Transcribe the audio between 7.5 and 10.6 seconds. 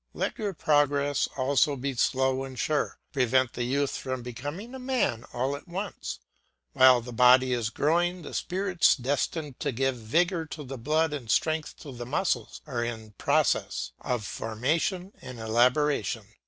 is growing the spirits destined to give vigour